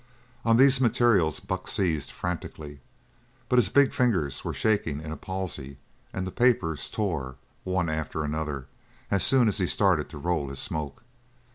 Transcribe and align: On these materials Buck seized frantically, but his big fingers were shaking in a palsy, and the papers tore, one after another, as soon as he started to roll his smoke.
On 0.43 0.57
these 0.57 0.81
materials 0.81 1.39
Buck 1.39 1.67
seized 1.67 2.09
frantically, 2.09 2.79
but 3.47 3.57
his 3.57 3.69
big 3.69 3.93
fingers 3.93 4.43
were 4.43 4.51
shaking 4.51 4.99
in 4.99 5.11
a 5.11 5.15
palsy, 5.15 5.77
and 6.11 6.25
the 6.25 6.31
papers 6.31 6.89
tore, 6.89 7.35
one 7.63 7.87
after 7.87 8.23
another, 8.23 8.65
as 9.11 9.23
soon 9.23 9.47
as 9.47 9.59
he 9.59 9.67
started 9.67 10.09
to 10.09 10.17
roll 10.17 10.49
his 10.49 10.57
smoke. 10.57 11.03